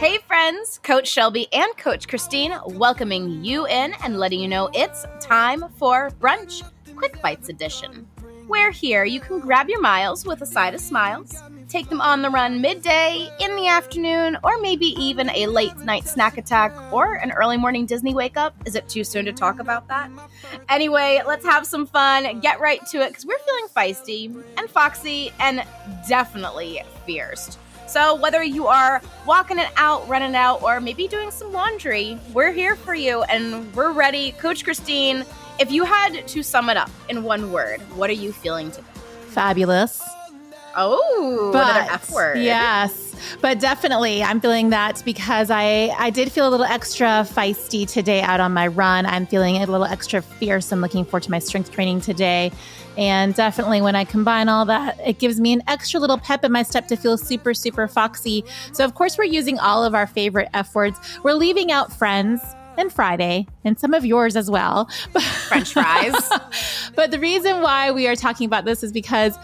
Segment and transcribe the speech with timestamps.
[0.00, 5.04] Hey, friends, Coach Shelby and Coach Christine welcoming you in and letting you know it's
[5.20, 6.62] time for brunch,
[6.96, 8.08] Quick Bites Edition.
[8.46, 12.22] Where here you can grab your miles with a side of smiles, take them on
[12.22, 17.16] the run midday, in the afternoon, or maybe even a late night snack attack or
[17.16, 18.54] an early morning Disney wake up.
[18.64, 20.10] Is it too soon to talk about that?
[20.70, 25.30] Anyway, let's have some fun, get right to it because we're feeling feisty and foxy
[25.38, 25.62] and
[26.08, 27.58] definitely fierce.
[27.90, 32.52] So, whether you are walking it out, running out, or maybe doing some laundry, we're
[32.52, 34.30] here for you and we're ready.
[34.30, 35.24] Coach Christine,
[35.58, 38.86] if you had to sum it up in one word, what are you feeling today?
[39.30, 40.00] Fabulous.
[40.76, 42.38] Oh, but, another F word.
[42.38, 43.09] Yes.
[43.40, 48.22] But definitely I'm feeling that because I I did feel a little extra feisty today
[48.22, 49.06] out on my run.
[49.06, 50.72] I'm feeling a little extra fierce.
[50.72, 52.52] I'm looking forward to my strength training today.
[52.98, 56.52] And definitely when I combine all that, it gives me an extra little pep in
[56.52, 58.44] my step to feel super, super foxy.
[58.72, 60.98] So of course we're using all of our favorite F words.
[61.22, 62.40] We're leaving out friends
[62.76, 64.86] and Friday and some of yours as well.
[65.48, 66.14] French fries.
[66.96, 69.36] but the reason why we are talking about this is because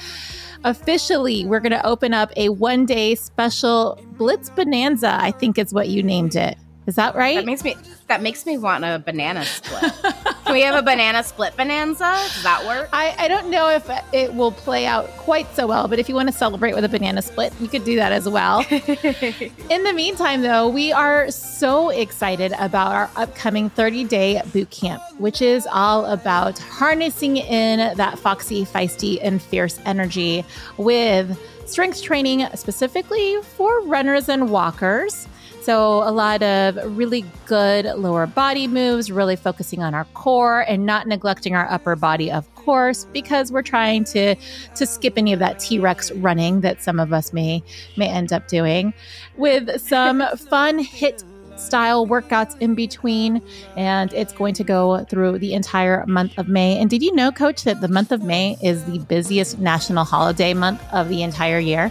[0.66, 5.72] officially we're going to open up a one day special Blitz Bonanza, I think is
[5.72, 6.58] what you named it.
[6.86, 7.36] Is that right?
[7.36, 7.76] That makes me
[8.08, 9.92] that makes me want a banana split.
[10.46, 12.04] Can we have a banana split bonanza?
[12.04, 12.88] Does that work?
[12.92, 16.14] I, I don't know if it will play out quite so well, but if you
[16.14, 18.64] want to celebrate with a banana split, you could do that as well.
[18.70, 25.02] in the meantime, though, we are so excited about our upcoming 30 day boot camp,
[25.18, 30.44] which is all about harnessing in that foxy, feisty, and fierce energy
[30.76, 31.36] with
[31.66, 35.26] strength training specifically for runners and walkers.
[35.66, 40.86] So, a lot of really good lower body moves, really focusing on our core and
[40.86, 45.40] not neglecting our upper body, of course, because we're trying to to skip any of
[45.40, 47.64] that T-Rex running that some of us may
[47.96, 48.94] may end up doing
[49.38, 51.24] with some fun HIIT
[51.58, 53.42] style workouts in between.
[53.76, 56.78] And it's going to go through the entire month of May.
[56.78, 60.54] And did you know, coach, that the month of May is the busiest national holiday
[60.54, 61.90] month of the entire year?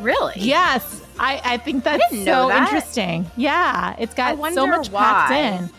[0.00, 0.34] Really?
[0.36, 1.02] Yes.
[1.18, 2.68] I, I think that's I so that.
[2.68, 3.30] interesting.
[3.36, 3.94] Yeah.
[3.98, 5.00] It's got so much why.
[5.00, 5.70] packed in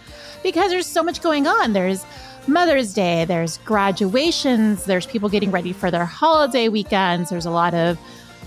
[0.43, 1.73] because there's so much going on.
[1.73, 2.05] There's
[2.47, 7.73] Mother's Day, there's graduations, there's people getting ready for their holiday weekends, there's a lot
[7.73, 7.99] of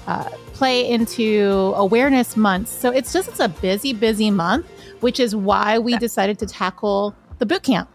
[0.07, 2.73] uh, play into awareness months.
[2.73, 4.67] So it's just it's a busy, busy month,
[5.01, 7.89] which is why we decided to tackle the boot camp.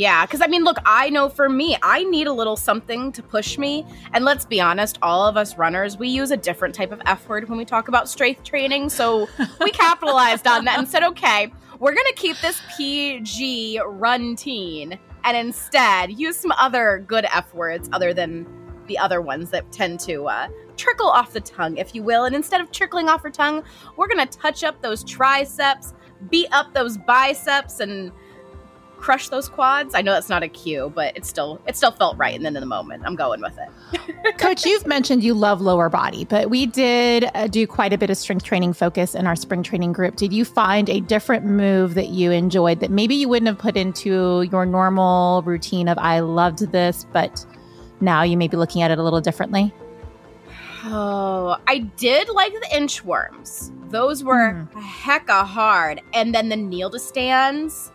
[0.00, 3.22] Yeah, because I mean, look, I know for me, I need a little something to
[3.22, 3.84] push me.
[4.14, 7.28] And let's be honest, all of us runners, we use a different type of F
[7.28, 8.88] word when we talk about strength training.
[8.88, 9.28] So
[9.60, 14.98] we capitalized on that and said, okay, we're going to keep this PG run teen
[15.24, 18.46] and instead use some other good F words other than
[18.86, 22.24] the other ones that tend to uh, trickle off the tongue, if you will.
[22.24, 23.62] And instead of trickling off her tongue,
[23.98, 25.92] we're going to touch up those triceps,
[26.30, 28.10] beat up those biceps, and
[29.00, 29.94] crush those quads.
[29.94, 32.34] I know that's not a cue, but it still it still felt right.
[32.34, 34.38] And then in the moment, I'm going with it.
[34.38, 38.10] Coach, you've mentioned you love lower body, but we did uh, do quite a bit
[38.10, 40.16] of strength training focus in our spring training group.
[40.16, 43.76] Did you find a different move that you enjoyed that maybe you wouldn't have put
[43.76, 47.44] into your normal routine of I loved this, but
[48.00, 49.72] now you may be looking at it a little differently?
[50.84, 53.70] Oh, I did like the inchworms.
[53.90, 54.70] Those were mm.
[54.72, 56.00] hecka hard.
[56.14, 57.92] And then the kneel to stands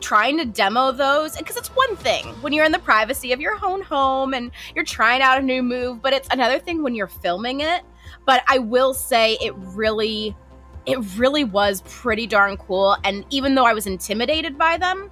[0.00, 3.56] trying to demo those because it's one thing when you're in the privacy of your
[3.64, 7.06] own home and you're trying out a new move but it's another thing when you're
[7.06, 7.82] filming it.
[8.24, 10.36] But i will say it really
[10.84, 15.10] it really was pretty darn cool and even though i was intimidated by them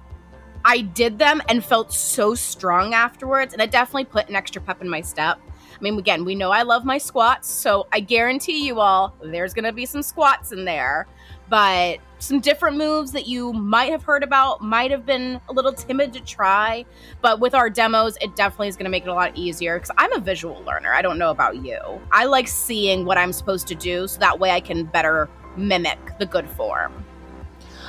[0.65, 4.81] i did them and felt so strong afterwards and it definitely put an extra pep
[4.81, 5.39] in my step.
[5.47, 9.53] I mean, again, we know I love my squats, so I guarantee you all there's
[9.53, 11.05] to be some squats in there
[11.49, 15.71] but some different moves that you might have heard about, might have been a little
[15.71, 16.83] timid to try.
[17.21, 19.91] But with our demos, it definitely is going to make it a lot easier because
[19.97, 20.91] I'm a visual learner.
[20.91, 21.77] I don't know about you.
[22.11, 25.99] I like seeing what I'm supposed to do so that way I can better mimic
[26.17, 27.04] the good form.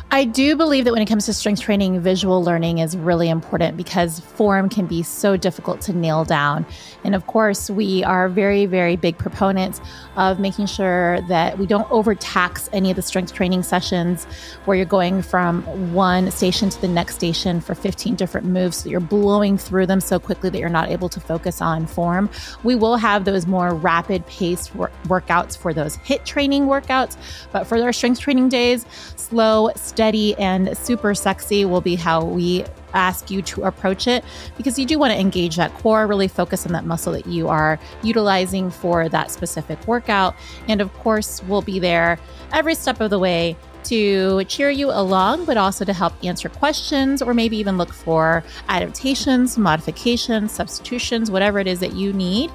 [0.08, 3.76] I do believe that when it comes to strength training, visual learning is really important
[3.76, 6.64] because form can be so difficult to nail down.
[7.02, 9.80] And of course, we are very, very big proponents
[10.16, 14.26] of making sure that we don't overtax any of the strength training sessions
[14.64, 15.62] where you're going from
[15.92, 18.76] one station to the next station for 15 different moves.
[18.76, 22.30] So you're blowing through them so quickly that you're not able to focus on form.
[22.62, 27.16] We will have those more rapid paced wor- workouts for those HIIT training workouts,
[27.50, 28.86] but for our strength training days,
[29.16, 32.62] slow, steady and super sexy will be how we
[32.92, 34.22] ask you to approach it
[34.58, 37.48] because you do want to engage that core, really focus on that muscle that you
[37.48, 40.34] are utilizing for that specific workout.
[40.68, 42.18] And of course, we'll be there
[42.52, 47.22] every step of the way to cheer you along, but also to help answer questions
[47.22, 52.52] or maybe even look for adaptations, modifications, substitutions, whatever it is that you need.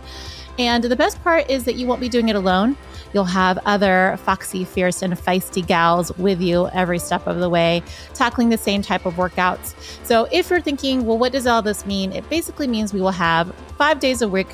[0.60, 2.78] And the best part is that you won't be doing it alone.
[3.14, 7.84] You'll have other foxy, fierce, and feisty gals with you every step of the way,
[8.14, 9.76] tackling the same type of workouts.
[10.06, 12.12] So if you're thinking, well, what does all this mean?
[12.12, 14.50] It basically means we will have five days a week.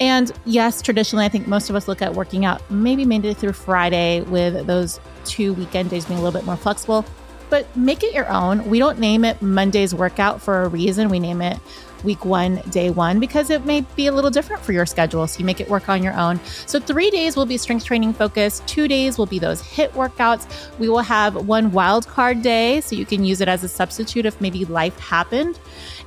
[0.00, 3.52] And yes, traditionally, I think most of us look at working out maybe Monday through
[3.52, 7.04] Friday with those two weekend days being a little bit more flexible.
[7.50, 8.68] But make it your own.
[8.68, 11.08] We don't name it Monday's workout for a reason.
[11.08, 11.58] We name it
[12.04, 15.26] week one, day one, because it may be a little different for your schedule.
[15.26, 16.40] So you make it work on your own.
[16.66, 20.78] So three days will be strength training focused, two days will be those HIIT workouts.
[20.78, 24.26] We will have one wild card day, so you can use it as a substitute
[24.26, 25.58] if maybe life happened.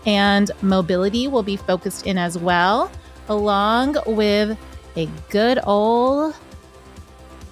[0.05, 2.91] And mobility will be focused in as well,
[3.29, 4.57] along with
[4.95, 6.35] a good old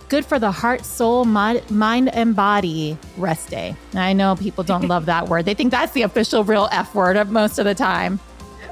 [0.10, 3.76] good for the heart, soul, mind, and body rest day.
[3.94, 5.46] I know people don't love that word.
[5.46, 8.20] They think that's the official real F word of most of the time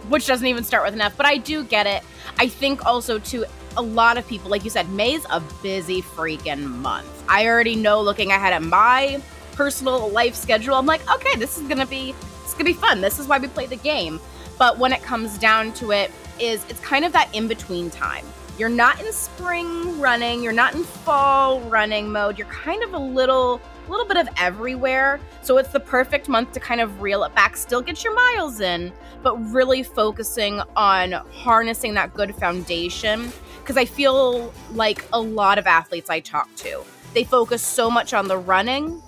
[0.09, 2.04] which doesn't even start with an F, but I do get it.
[2.38, 3.45] I think also to
[3.77, 7.07] a lot of people, like you said, May's a busy freaking month.
[7.27, 9.21] I already know looking ahead at my
[9.54, 12.13] personal life schedule, I'm like, okay, this is gonna be
[12.44, 13.01] it's gonna be fun.
[13.01, 14.19] This is why we play the game.
[14.57, 18.25] But when it comes down to it, is it's kind of that in between time.
[18.57, 22.38] You're not in spring running, you're not in fall running mode.
[22.38, 25.19] You're kind of a little a little bit of everywhere.
[25.42, 28.60] So it's the perfect month to kind of reel it back, still get your miles
[28.60, 28.92] in,
[29.24, 33.31] but really focusing on harnessing that good foundation.
[33.60, 38.13] Because I feel like a lot of athletes I talk to, they focus so much
[38.13, 39.01] on the running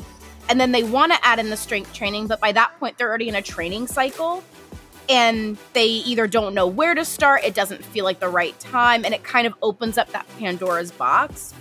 [0.49, 3.07] and then they want to add in the strength training, but by that point, they're
[3.07, 4.43] already in a training cycle
[5.07, 9.05] and they either don't know where to start, it doesn't feel like the right time,
[9.05, 11.53] and it kind of opens up that Pandora's box.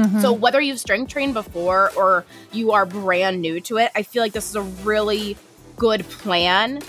[0.00, 0.20] Mm-hmm.
[0.20, 4.22] So whether you've strength trained before or you are brand new to it, I feel
[4.22, 5.36] like this is a really
[5.76, 6.82] good plan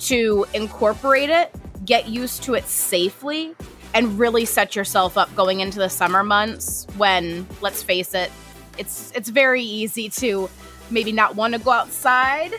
[0.00, 1.50] to incorporate it,
[1.84, 3.54] get used to it safely,
[3.94, 8.30] and really set yourself up going into the summer months when, let's face it,
[8.76, 10.48] it's it's very easy to
[10.90, 12.52] maybe not want to go outside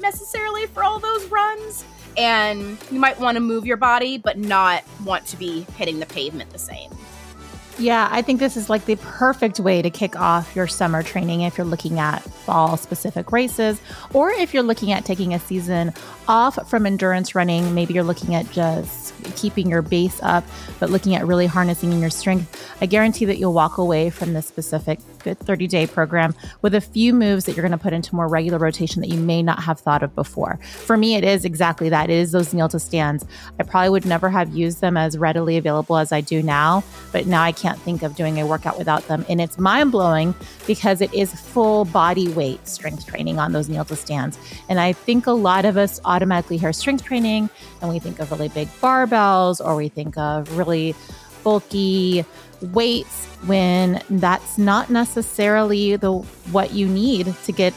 [0.00, 1.84] necessarily for all those runs
[2.16, 6.06] and you might want to move your body but not want to be hitting the
[6.06, 6.90] pavement the same.
[7.78, 11.42] Yeah, I think this is like the perfect way to kick off your summer training
[11.42, 13.78] if you're looking at fall specific races,
[14.14, 15.92] or if you're looking at taking a season
[16.26, 17.74] off from endurance running.
[17.74, 20.44] Maybe you're looking at just keeping your base up,
[20.80, 22.74] but looking at really harnessing your strength.
[22.80, 27.12] I guarantee that you'll walk away from this specific 30 day program with a few
[27.12, 29.80] moves that you're going to put into more regular rotation that you may not have
[29.80, 30.58] thought of before.
[30.62, 32.10] For me, it is exactly that.
[32.10, 33.24] It is those kneel to stands.
[33.58, 37.26] I probably would never have used them as readily available as I do now, but
[37.26, 39.26] now I can't think of doing a workout without them.
[39.28, 40.36] And it's mind blowing
[40.68, 44.38] because it is full body weight strength training on those kneel to stands.
[44.68, 48.30] And I think a lot of us automatically hear strength training and we think of
[48.30, 50.94] really big barbells or we think of really
[51.42, 52.24] bulky
[52.72, 56.12] weights when that's not necessarily the
[56.52, 57.74] what you need to get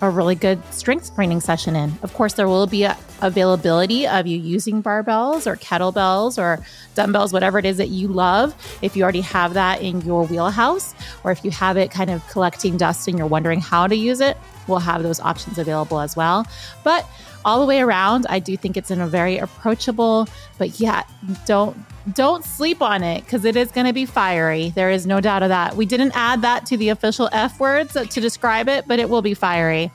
[0.00, 1.98] a really good strength training session in.
[2.02, 2.88] Of course, there will be
[3.20, 6.64] availability of you using barbells or kettlebells or
[6.94, 8.54] dumbbells, whatever it is that you love.
[8.82, 12.26] If you already have that in your wheelhouse, or if you have it kind of
[12.28, 14.36] collecting dust and you're wondering how to use it,
[14.68, 16.46] we'll have those options available as well.
[16.84, 17.06] But
[17.44, 20.28] all the way around, I do think it's in a very approachable,
[20.58, 21.02] but yeah,
[21.46, 21.76] don't
[22.14, 24.70] don't sleep on it because it is going to be fiery.
[24.70, 25.76] There is no doubt of that.
[25.76, 29.22] We didn't add that to the official F words to describe it, but it will
[29.22, 29.90] be fiery.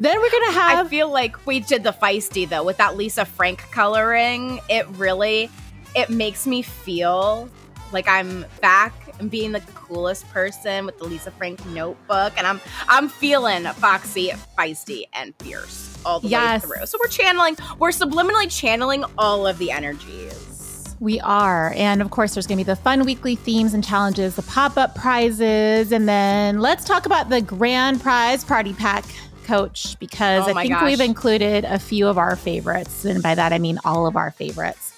[0.00, 0.86] Then we're gonna have.
[0.86, 4.60] I feel like we did the feisty though with that Lisa Frank coloring.
[4.68, 5.50] It really,
[5.96, 7.48] it makes me feel
[7.92, 12.60] like I'm back and being the coolest person with the Lisa Frank notebook, and I'm
[12.88, 16.62] I'm feeling foxy, feisty, and fierce all the yes.
[16.62, 16.86] way through.
[16.86, 20.96] So we're channeling, we're subliminally channeling all of the energies.
[21.00, 21.72] We are.
[21.76, 24.76] And of course, there's going to be the fun weekly themes and challenges, the pop
[24.76, 25.92] up prizes.
[25.92, 29.04] And then let's talk about the grand prize party pack,
[29.44, 30.84] coach, because oh I think gosh.
[30.84, 33.04] we've included a few of our favorites.
[33.04, 34.92] And by that, I mean all of our favorites.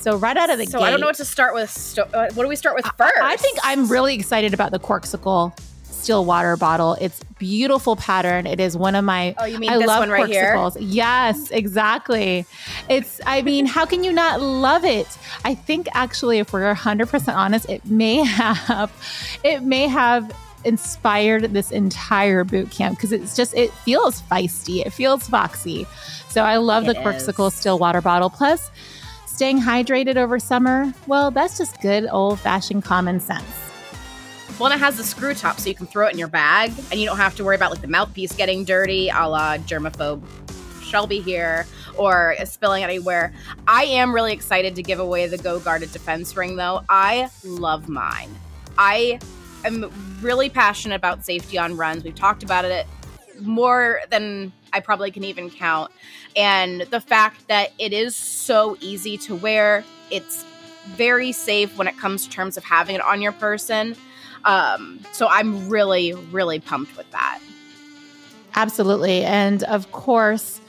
[0.00, 1.98] So right out of the so gate, So, I don't know what to start with.
[1.98, 3.12] Uh, what do we start with first?
[3.20, 5.56] I, I think I'm really excited about the Corkcicle
[5.94, 6.96] still water bottle.
[7.00, 8.46] It's beautiful pattern.
[8.46, 9.34] It is one of my.
[9.38, 10.70] Oh, you mean I this love one right here?
[10.78, 12.46] Yes, exactly.
[12.88, 13.20] It's.
[13.26, 15.06] I mean, how can you not love it?
[15.44, 18.92] I think actually, if we're 100 percent honest, it may have,
[19.44, 20.34] it may have
[20.64, 25.86] inspired this entire boot camp because it's just it feels feisty, it feels foxy.
[26.28, 28.30] So I love it the Corkcicle still water bottle.
[28.30, 28.70] Plus,
[29.26, 33.71] staying hydrated over summer, well, that's just good old fashioned common sense.
[34.60, 37.00] And it has the screw top so you can throw it in your bag and
[37.00, 40.22] you don't have to worry about like the mouthpiece getting dirty, a la germaphobe
[40.82, 41.66] Shelby here,
[41.96, 43.32] or spilling anywhere.
[43.66, 46.84] I am really excited to give away the GoGuarded Defense Ring though.
[46.88, 48.28] I love mine.
[48.78, 49.18] I
[49.64, 49.90] am
[50.20, 52.04] really passionate about safety on runs.
[52.04, 52.86] We've talked about it
[53.40, 55.90] more than I probably can even count.
[56.36, 60.44] And the fact that it is so easy to wear, it's
[60.96, 63.96] very safe when it comes to terms of having it on your person.
[64.44, 67.40] Um, so I'm really, really pumped with that.
[68.54, 69.24] Absolutely.
[69.24, 70.60] And of course,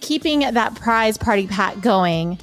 [0.00, 2.38] keeping that prize party pack going,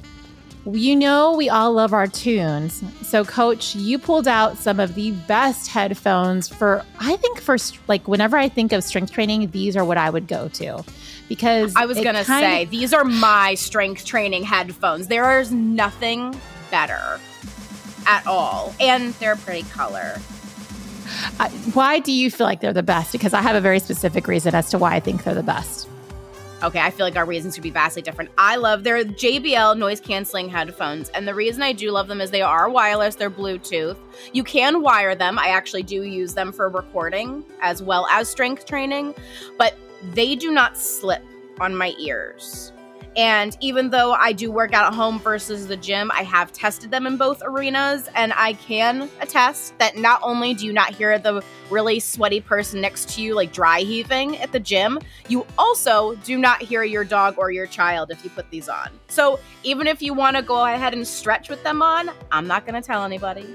[0.65, 2.84] you know, we all love our tunes.
[3.01, 8.08] So, coach, you pulled out some of the best headphones for, I think, for like
[8.08, 10.84] whenever I think of strength training, these are what I would go to.
[11.27, 15.08] Because I was going to say, these are my strength training headphones.
[15.08, 16.39] There is nothing
[16.70, 17.20] better
[18.05, 18.74] at all.
[18.79, 20.20] And they're a pretty color.
[21.74, 23.12] Why do you feel like they're the best?
[23.12, 25.88] Because I have a very specific reason as to why I think they're the best.
[26.63, 28.31] Okay, I feel like our reasons could be vastly different.
[28.38, 32.31] I love their JBL noise canceling headphones, and the reason I do love them is
[32.31, 33.98] they are wireless, they're Bluetooth.
[34.31, 35.38] You can wire them.
[35.38, 39.13] I actually do use them for recording as well as strength training,
[39.57, 39.77] but
[40.13, 41.22] they do not slip
[41.60, 42.72] on my ears.
[43.15, 46.91] And even though I do work out at home versus the gym, I have tested
[46.91, 48.10] them in both arenas.
[48.15, 52.82] And I can attest that not only do you not hear the really sweaty person
[52.82, 57.03] next to you like dry heaving at the gym, you also do not hear your
[57.03, 58.89] dog or your child if you put these on.
[59.08, 62.65] So even if you want to go ahead and stretch with them on, I'm not
[62.65, 63.48] going to tell anybody.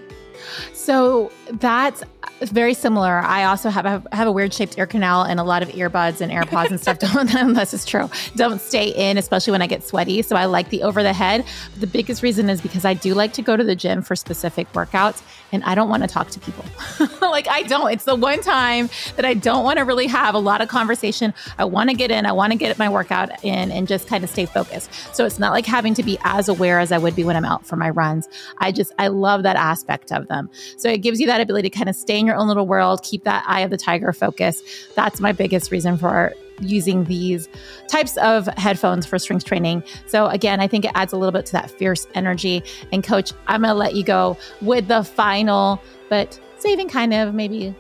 [0.73, 2.03] So that's
[2.51, 3.19] very similar.
[3.19, 6.21] I also have a, have a weird shaped ear canal and a lot of earbuds
[6.21, 9.83] and AirPods and stuff don't, unless it's true, don't stay in, especially when I get
[9.85, 10.23] sweaty.
[10.23, 11.45] So I like the over the head.
[11.73, 14.15] But the biggest reason is because I do like to go to the gym for
[14.15, 16.65] specific workouts and I don't want to talk to people.
[17.21, 17.91] like I don't.
[17.91, 21.33] It's the one time that I don't want to really have a lot of conversation.
[21.59, 24.23] I want to get in, I want to get my workout in and just kind
[24.23, 24.93] of stay focused.
[25.15, 27.45] So it's not like having to be as aware as I would be when I'm
[27.45, 28.29] out for my runs.
[28.59, 30.51] I just I love that aspect of them.
[30.77, 33.03] So it gives you that ability to kind of stay in your own little world,
[33.03, 34.63] keep that eye of the tiger focus.
[34.95, 37.49] That's my biggest reason for using these
[37.87, 39.83] types of headphones for strength training.
[40.07, 42.63] So again, I think it adds a little bit to that fierce energy.
[42.93, 47.35] And coach, I'm going to let you go with the final, but saving kind of
[47.35, 47.75] maybe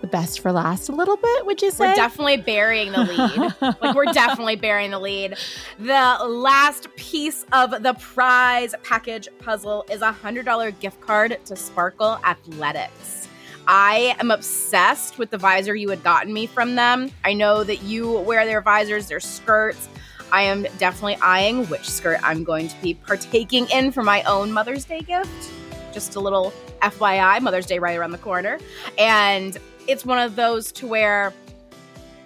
[0.00, 1.88] the best for last a little bit, would you say?
[1.88, 3.54] We're definitely burying the lead.
[3.82, 5.36] like we're definitely burying the lead.
[5.78, 11.56] The last piece of the prize package puzzle is a hundred dollar gift card to
[11.56, 13.27] Sparkle Athletics.
[13.70, 17.10] I am obsessed with the visor you had gotten me from them.
[17.22, 19.90] I know that you wear their visors, their skirts.
[20.32, 24.52] I am definitely eyeing which skirt I'm going to be partaking in for my own
[24.52, 25.52] Mother's Day gift.
[25.92, 28.58] Just a little FYI, Mother's Day right around the corner.
[28.96, 31.34] And it's one of those to where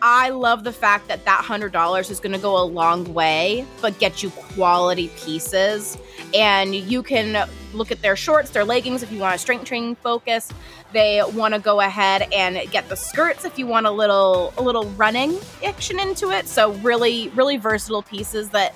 [0.00, 3.98] I love the fact that that $100 is going to go a long way, but
[3.98, 5.98] get you quality pieces.
[6.34, 9.96] And you can look at their shorts, their leggings if you want a strength training
[9.96, 10.50] focus.
[10.92, 14.62] They want to go ahead and get the skirts if you want a little a
[14.62, 16.48] little running action into it.
[16.48, 18.74] So really really versatile pieces that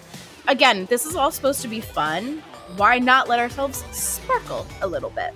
[0.48, 2.42] again, this is all supposed to be fun.
[2.76, 5.32] Why not let ourselves sparkle a little bit?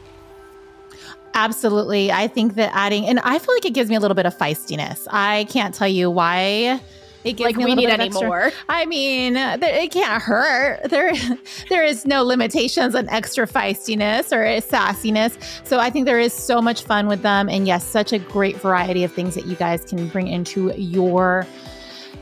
[1.34, 2.10] Absolutely.
[2.10, 4.36] I think that adding, and I feel like it gives me a little bit of
[4.36, 5.06] feistiness.
[5.10, 6.80] I can't tell you why
[7.24, 8.26] it gives like me we need any extra.
[8.26, 8.52] more.
[8.68, 10.88] I mean, it can't hurt.
[10.88, 11.12] There,
[11.68, 15.36] there is no limitations on extra feistiness or sassiness.
[15.66, 18.56] So I think there is so much fun with them, and yes, such a great
[18.56, 21.46] variety of things that you guys can bring into your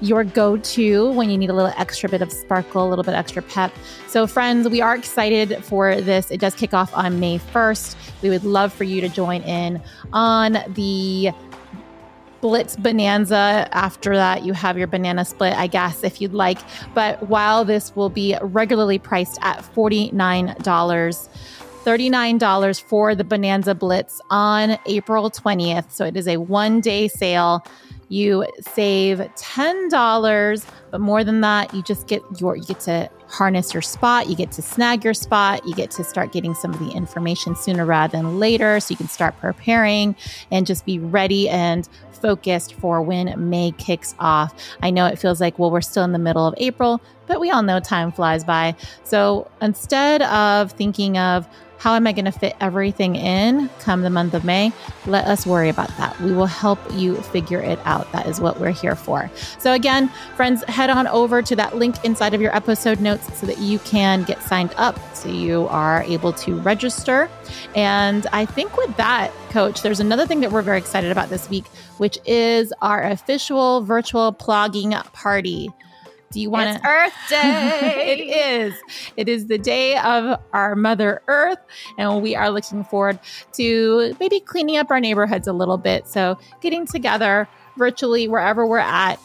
[0.00, 3.14] your go to when you need a little extra bit of sparkle, a little bit
[3.14, 3.72] extra pep.
[4.06, 6.30] So, friends, we are excited for this.
[6.30, 7.96] It does kick off on May 1st.
[8.22, 11.32] We would love for you to join in on the
[12.40, 13.68] Blitz Bonanza.
[13.72, 16.58] After that, you have your banana split, I guess, if you'd like.
[16.94, 20.56] But while this will be regularly priced at $49,
[21.84, 25.90] $39 for the Bonanza Blitz on April 20th.
[25.90, 27.64] So it is a one day sale
[28.08, 33.74] you save $10 but more than that you just get your you get to harness
[33.74, 36.78] your spot you get to snag your spot you get to start getting some of
[36.78, 40.16] the information sooner rather than later so you can start preparing
[40.50, 44.52] and just be ready and focused for when may kicks off.
[44.82, 47.50] I know it feels like well we're still in the middle of april but we
[47.50, 48.74] all know time flies by.
[49.04, 51.46] So instead of thinking of
[51.78, 54.72] how am I going to fit everything in come the month of May?
[55.06, 56.20] Let us worry about that.
[56.20, 58.10] We will help you figure it out.
[58.12, 59.30] That is what we're here for.
[59.58, 63.46] So, again, friends, head on over to that link inside of your episode notes so
[63.46, 67.28] that you can get signed up so you are able to register.
[67.74, 71.48] And I think with that, Coach, there's another thing that we're very excited about this
[71.48, 71.66] week,
[71.98, 75.70] which is our official virtual plogging party.
[76.30, 76.86] Do you want to?
[76.86, 78.18] Earth Day.
[78.18, 78.74] it is.
[79.16, 81.58] It is the day of our Mother Earth,
[81.96, 83.18] and we are looking forward
[83.54, 86.06] to maybe cleaning up our neighborhoods a little bit.
[86.06, 89.18] So, getting together virtually wherever we're at,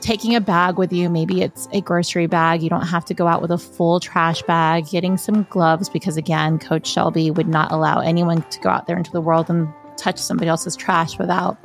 [0.00, 1.10] taking a bag with you.
[1.10, 2.62] Maybe it's a grocery bag.
[2.62, 4.88] You don't have to go out with a full trash bag.
[4.88, 8.96] Getting some gloves because, again, Coach Shelby would not allow anyone to go out there
[8.96, 11.58] into the world and touch somebody else's trash without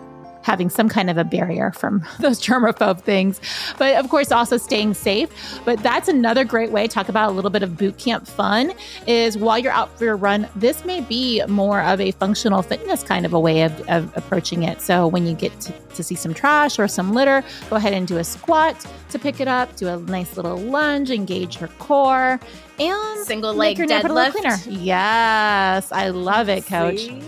[0.46, 3.42] having some kind of a barrier from those germaphobe things.
[3.80, 5.30] But of course, also staying safe.
[5.66, 6.88] But that's another great way.
[6.88, 8.72] to Talk about a little bit of boot camp fun
[9.08, 13.04] is while you're out for your run, this may be more of a functional fitness
[13.04, 14.82] kind of a way of, of approaching it.
[14.82, 18.08] So when you get to, to see some trash or some litter, go ahead and
[18.08, 22.40] do a squat to pick it up, do a nice little lunge, engage your core,
[22.80, 24.68] and single leg deadlift.
[24.70, 27.00] Yes, I love it, coach.
[27.00, 27.22] See?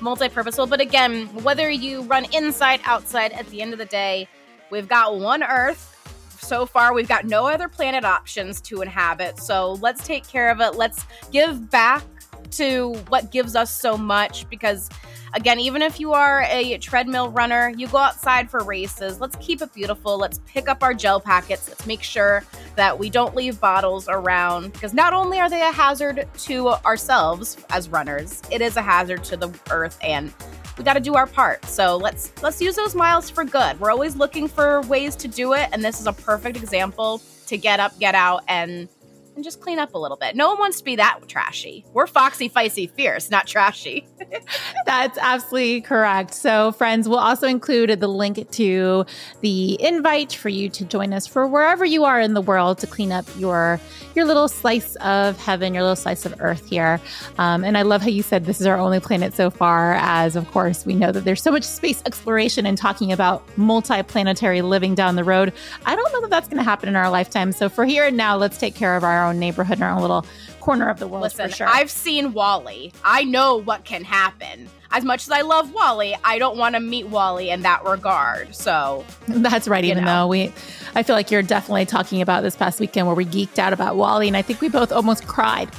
[0.00, 0.66] Multi-purposeful.
[0.66, 4.28] But again, whether you run inside, outside, at the end of the day,
[4.70, 5.92] we've got one Earth.
[6.40, 9.38] So far, we've got no other planet options to inhabit.
[9.40, 10.76] So let's take care of it.
[10.76, 12.04] Let's give back
[12.52, 14.88] to what gives us so much because
[15.36, 19.20] Again, even if you are a treadmill runner, you go outside for races.
[19.20, 20.16] Let's keep it beautiful.
[20.16, 21.68] Let's pick up our gel packets.
[21.68, 22.42] Let's make sure
[22.76, 27.58] that we don't leave bottles around because not only are they a hazard to ourselves
[27.68, 30.32] as runners, it is a hazard to the earth and
[30.78, 31.64] we got to do our part.
[31.66, 33.78] So let's let's use those miles for good.
[33.78, 37.58] We're always looking for ways to do it and this is a perfect example to
[37.58, 38.88] get up, get out and
[39.36, 40.34] and just clean up a little bit.
[40.34, 41.84] No one wants to be that trashy.
[41.92, 44.08] We're foxy, feisty, fierce, not trashy.
[44.86, 46.34] That's absolutely correct.
[46.34, 49.04] So, friends, we'll also include the link to
[49.42, 52.86] the invite for you to join us for wherever you are in the world to
[52.86, 53.78] clean up your
[54.14, 56.98] your little slice of heaven, your little slice of earth here.
[57.36, 60.36] Um, and I love how you said this is our only planet so far, as
[60.36, 64.94] of course we know that there's so much space exploration and talking about multi-planetary living
[64.94, 65.52] down the road.
[65.84, 67.52] I don't know that that's going to happen in our lifetime.
[67.52, 70.00] So for here and now, let's take care of our own neighborhood and our own
[70.00, 70.24] little
[70.60, 71.68] corner of the world Listen, for sure.
[71.68, 72.92] I've seen WALL-E.
[73.04, 74.68] I know what can happen.
[74.90, 78.54] As much as I love WALL-E, I don't want to meet WALL-E in that regard.
[78.54, 79.84] So that's right.
[79.84, 80.22] Even know.
[80.22, 80.52] though we,
[80.94, 83.96] I feel like you're definitely talking about this past weekend where we geeked out about
[83.96, 85.70] WALL-E, and I think we both almost cried.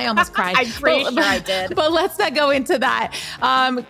[0.00, 0.56] I almost cried.
[0.56, 1.74] I'm pretty but, sure I did.
[1.74, 3.14] But let's not go into that.
[3.42, 3.86] Um,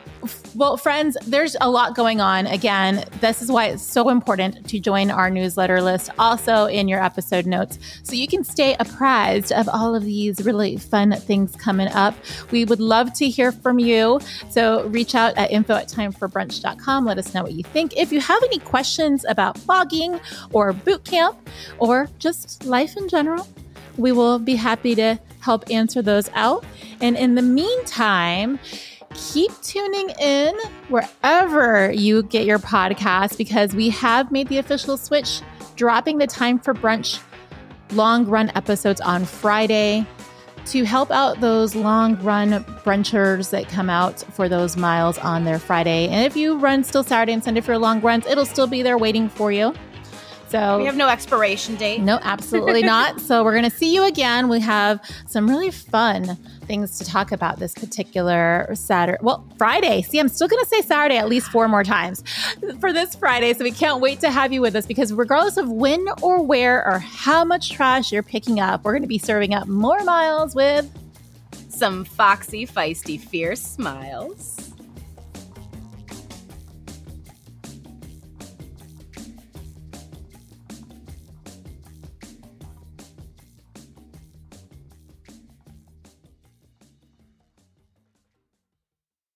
[0.54, 2.46] well, friends, there's a lot going on.
[2.46, 7.02] Again, this is why it's so important to join our newsletter list, also in your
[7.02, 11.88] episode notes, so you can stay apprised of all of these really fun things coming
[11.88, 12.14] up.
[12.50, 14.20] We would love to hear from you.
[14.50, 17.04] So reach out at info at timeforbrunch.com.
[17.04, 17.96] Let us know what you think.
[17.96, 20.20] If you have any questions about plogging
[20.52, 21.36] or boot camp
[21.78, 23.48] or just life in general,
[23.96, 26.64] we will be happy to help answer those out.
[27.00, 28.58] And in the meantime,
[29.14, 30.54] keep tuning in
[30.88, 35.40] wherever you get your podcast because we have made the official switch,
[35.76, 37.20] dropping the time for brunch
[37.92, 40.06] long run episodes on Friday
[40.66, 45.58] to help out those long run brunchers that come out for those miles on their
[45.58, 46.08] Friday.
[46.08, 48.98] And if you run still Saturday and Sunday for long runs, it'll still be there
[48.98, 49.74] waiting for you.
[50.50, 52.00] So we have no expiration date.
[52.00, 53.20] No, absolutely not.
[53.20, 54.48] So we're going to see you again.
[54.48, 59.18] We have some really fun things to talk about this particular Saturday.
[59.22, 60.02] Well, Friday.
[60.02, 62.24] See, I'm still going to say Saturday at least four more times
[62.80, 63.54] for this Friday.
[63.54, 66.84] So we can't wait to have you with us because regardless of when or where
[66.84, 70.56] or how much trash you're picking up, we're going to be serving up more miles
[70.56, 70.90] with
[71.68, 74.69] some foxy, feisty, fierce smiles.